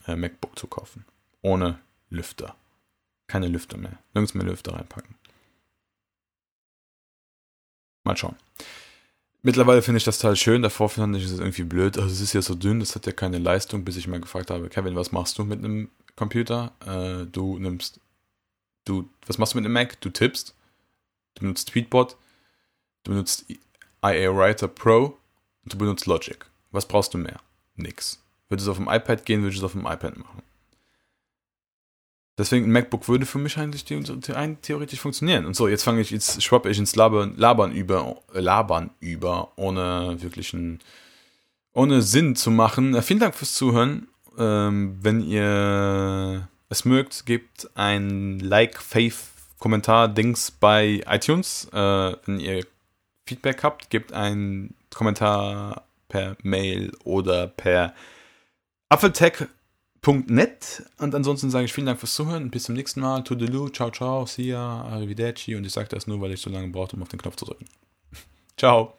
äh, 0.06 0.16
MacBook 0.16 0.58
zu 0.58 0.66
kaufen. 0.66 1.04
Ohne 1.42 1.78
Lüfter. 2.10 2.56
Keine 3.28 3.48
Lüfter 3.48 3.76
mehr. 3.76 3.98
Nirgends 4.14 4.34
mehr 4.34 4.46
Lüfter 4.46 4.74
reinpacken. 4.74 5.14
Mal 8.04 8.16
schauen. 8.16 8.36
Mittlerweile 9.42 9.82
finde 9.82 9.98
ich 9.98 10.04
das 10.04 10.18
Teil 10.18 10.34
schön, 10.34 10.62
davor 10.62 10.88
fand 10.88 11.16
ich 11.16 11.24
es 11.24 11.38
irgendwie 11.38 11.62
blöd. 11.62 11.98
Also 11.98 12.10
es 12.10 12.20
ist 12.20 12.32
ja 12.32 12.42
so 12.42 12.54
dünn, 12.54 12.80
das 12.80 12.94
hat 12.94 13.06
ja 13.06 13.12
keine 13.12 13.38
Leistung, 13.38 13.84
bis 13.84 13.96
ich 13.96 14.08
mal 14.08 14.20
gefragt 14.20 14.50
habe, 14.50 14.68
Kevin, 14.68 14.96
was 14.96 15.12
machst 15.12 15.38
du 15.38 15.44
mit 15.44 15.64
einem 15.64 15.88
Computer. 16.16 16.72
Äh, 16.84 17.26
du 17.26 17.58
nimmst, 17.58 18.00
du, 18.84 19.08
was 19.26 19.38
machst 19.38 19.54
du 19.54 19.58
mit 19.58 19.64
einem 19.64 19.74
Mac? 19.74 20.00
Du 20.00 20.10
tippst, 20.10 20.54
du 21.34 21.42
benutzt 21.42 21.68
Tweetbot, 21.68 22.16
du 23.04 23.12
benutzt 23.12 23.44
IA 24.02 24.34
Writer 24.34 24.68
Pro 24.68 25.16
und 25.62 25.72
du 25.72 25.78
benutzt 25.78 26.06
Logic. 26.06 26.44
Was 26.72 26.88
brauchst 26.88 27.14
du 27.14 27.18
mehr? 27.18 27.40
Nix. 27.76 28.20
Würde 28.48 28.62
es 28.62 28.68
auf 28.68 28.76
dem 28.76 28.88
iPad 28.88 29.24
gehen, 29.24 29.42
würde 29.42 29.52
ich 29.52 29.58
es 29.58 29.64
auf 29.64 29.72
dem 29.72 29.86
iPad 29.86 30.16
machen. 30.16 30.42
Deswegen 32.38 32.66
ein 32.66 32.72
MacBook 32.72 33.08
würde 33.08 33.24
für 33.24 33.38
mich 33.38 33.56
eigentlich 33.56 33.84
theoretisch 33.84 35.00
funktionieren. 35.00 35.46
Und 35.46 35.56
so, 35.56 35.68
jetzt 35.68 35.84
fange 35.84 36.02
ich, 36.02 36.10
jetzt 36.10 36.42
schwappe 36.42 36.68
ich 36.68 36.78
ins 36.78 36.94
Labern, 36.94 37.34
Labern 37.36 37.72
über, 37.72 38.20
Labern 38.32 38.90
über, 39.00 39.52
ohne 39.56 40.20
wirklichen, 40.20 40.80
ohne 41.72 42.02
Sinn 42.02 42.36
zu 42.36 42.50
machen. 42.50 43.00
Vielen 43.02 43.20
Dank 43.20 43.34
fürs 43.34 43.54
Zuhören 43.54 44.08
ähm, 44.38 44.98
wenn 45.00 45.20
ihr 45.22 46.48
es 46.68 46.84
mögt, 46.84 47.26
gebt 47.26 47.70
ein 47.74 48.38
Like, 48.40 48.80
Faith, 48.80 49.16
Kommentar, 49.58 50.08
Dings 50.08 50.50
bei 50.50 51.02
iTunes. 51.06 51.68
Äh, 51.72 52.16
wenn 52.26 52.40
ihr 52.40 52.64
Feedback 53.26 53.62
habt, 53.62 53.90
gebt 53.90 54.12
einen 54.12 54.74
Kommentar 54.94 55.86
per 56.08 56.36
Mail 56.42 56.92
oder 57.04 57.48
per 57.48 57.94
apfeltech.net. 58.88 60.82
Und 60.98 61.14
ansonsten 61.14 61.50
sage 61.50 61.64
ich 61.64 61.72
vielen 61.72 61.86
Dank 61.86 61.98
fürs 61.98 62.14
Zuhören. 62.14 62.50
Bis 62.50 62.64
zum 62.64 62.74
nächsten 62.74 63.00
Mal. 63.00 63.22
Toodaloo, 63.24 63.68
ciao, 63.68 63.90
ciao, 63.90 64.26
see 64.26 64.48
ya, 64.48 64.82
arrivederci. 64.82 65.56
Und 65.56 65.64
ich 65.64 65.72
sage 65.72 65.88
das 65.88 66.06
nur, 66.06 66.20
weil 66.20 66.32
ich 66.32 66.40
so 66.40 66.50
lange 66.50 66.68
brauchte, 66.68 66.96
um 66.96 67.02
auf 67.02 67.08
den 67.08 67.20
Knopf 67.20 67.36
zu 67.36 67.46
drücken. 67.46 67.66
ciao. 68.56 68.96